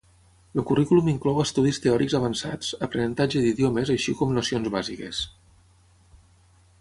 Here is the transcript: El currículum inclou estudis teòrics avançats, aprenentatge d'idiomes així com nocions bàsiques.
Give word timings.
El 0.59 0.63
currículum 0.69 1.09
inclou 1.11 1.41
estudis 1.43 1.79
teòrics 1.83 2.15
avançats, 2.19 2.71
aprenentatge 2.89 3.43
d'idiomes 3.45 3.93
així 3.97 4.15
com 4.23 4.33
nocions 4.39 4.71
bàsiques. 4.77 5.21